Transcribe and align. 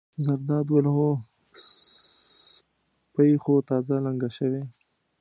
زرداد 0.23 0.67
وویل: 0.69 0.87
هو 0.95 1.09
سپۍ 3.03 3.31
خو 3.43 3.53
تازه 3.69 3.95
لنګه 4.05 4.29
شوې. 4.37 4.63